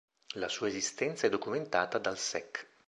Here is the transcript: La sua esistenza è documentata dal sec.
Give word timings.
La 0.37 0.47
sua 0.47 0.67
esistenza 0.67 1.27
è 1.27 1.29
documentata 1.29 1.99
dal 1.99 2.17
sec. 2.17 2.67